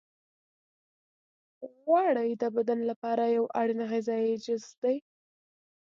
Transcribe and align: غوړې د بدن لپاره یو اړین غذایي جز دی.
غوړې 1.79 2.29
د 2.41 2.43
بدن 2.55 2.79
لپاره 2.89 3.23
یو 3.35 3.45
اړین 3.59 3.79
غذایي 3.91 4.33
جز 4.45 4.63
دی. 4.81 4.97